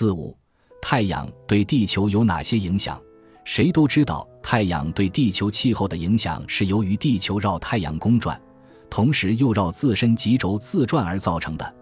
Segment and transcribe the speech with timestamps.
[0.00, 0.34] 四五，
[0.80, 2.98] 太阳对地球有哪些影响？
[3.44, 8.40] 谁都知道，太阳对地球气候的影响是由于地球绕太阳公转，
[8.88, 11.74] 同时又绕自身极轴自转而造成的。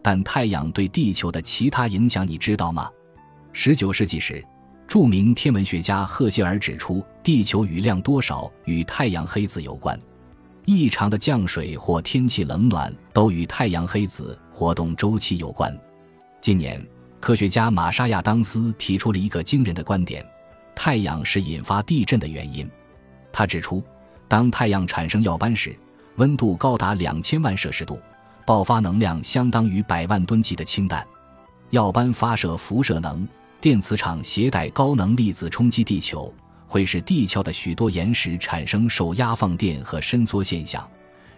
[0.00, 2.88] 但太阳对地球的其他影响，你知道吗？
[3.52, 4.40] 十九世纪时，
[4.86, 9.98] 著名天文学家赫歇尔指出，地球雨量多少与太阳黑子有关。
[10.64, 15.76] 异常的降水或天气冷暖都与太阳黑子活动周期有关。
[16.40, 16.80] 近年，
[17.24, 20.22] 科学家玛莎亚当斯提出了一个惊人的观点：
[20.74, 22.70] 太阳是引发地震的原因。
[23.32, 23.82] 他指出，
[24.28, 25.74] 当太阳产生耀斑时，
[26.16, 27.98] 温度高达两千万摄氏度，
[28.44, 31.02] 爆发能量相当于百万吨级的氢弹。
[31.70, 33.26] 耀斑发射辐射能，
[33.58, 36.30] 电磁场携带高能粒子冲击地球。
[36.66, 40.86] 会使地壳的许多岩石产生受压放电和伸缩现象，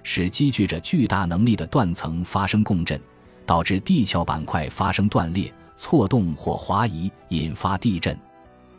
[0.03, 3.01] 使积聚着巨大能力的断层发生共振，
[3.47, 8.19] 导致地壳板块发生断裂、错动或滑移，引发地震。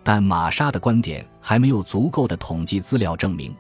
[0.04, 3.56] 但玛莎的观点还没有足够的统计资料证明，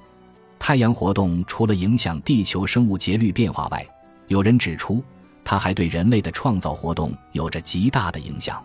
[0.57, 3.85] 太阳活动除了影响地球生物节律变化外，
[4.27, 5.03] 有人指出，
[5.43, 8.63] 它还对人类的创造活动有着极大的影响。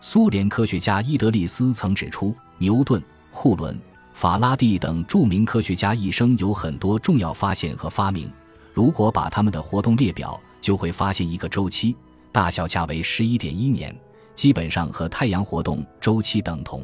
[0.00, 3.02] 苏联科学家伊德利斯曾指出，牛顿。
[3.34, 3.80] 库伦、
[4.12, 8.30] 法拉第等著名科学家一生有很多重要发现和发明。
[8.74, 11.96] 如果把他们的活动列表，就会发现一个周期，
[12.32, 13.94] 大小恰为十一点一年，
[14.34, 16.82] 基本上和太阳活动周期等同。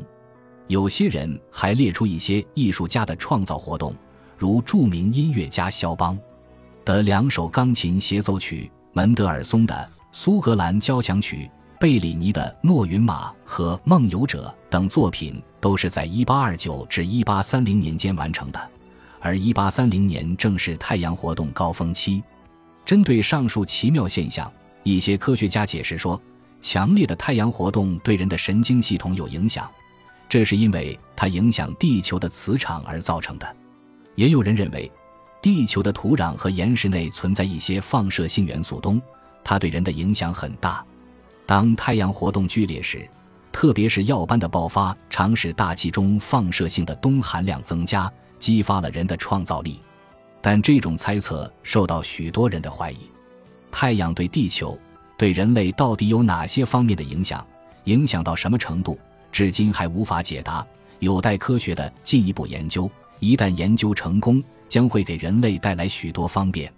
[0.67, 3.95] 有些人还列出一些艺术家的创造活动，
[4.37, 6.17] 如著名音乐家肖邦
[6.85, 9.75] 的两首钢琴协奏曲、门德尔松的
[10.13, 11.51] 《苏格兰交响曲》。
[11.81, 18.71] 贝里尼的《诺云马》和《梦游者》等作品都是在1829至1830年间完成的，
[19.21, 22.21] 而1830年正是太阳活动高峰期。
[22.85, 24.53] 针对上述奇妙现象，
[24.89, 26.19] 一些科学家解释说，
[26.62, 29.70] 强烈的太阳活动对人的神经系统有影响，
[30.31, 33.56] 这是因为它影响地球的磁场而造成的。
[34.14, 34.91] 也有人认为，
[35.42, 38.98] 地球的土壤和岩石内存在一些放射性元素氡，
[39.44, 40.82] 它对人的影响很大。
[41.44, 43.06] 当太阳活动剧烈时，
[43.53, 49.81] 特别是耀斑的爆发，常使大气中放射性的氡含量增加，激发了人的创造力。
[50.41, 52.98] 但这种猜测受到许多人的怀疑。
[53.81, 54.77] 太阳对地球、
[55.16, 57.47] 对人类到底有哪些方面的影响？
[57.84, 58.99] 影响到什么程度？
[59.31, 60.66] 至今还无法解答，
[60.99, 62.91] 有待科学的进一步研究。
[63.21, 66.72] 一旦研究成功，将会给人类带来许多方便。